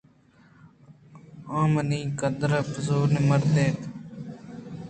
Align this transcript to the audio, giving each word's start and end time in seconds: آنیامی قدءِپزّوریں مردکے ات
آنیامی 1.59 2.01
قدءِپزّوریں 2.19 3.25
مردکے 3.29 3.65
ات 3.69 3.79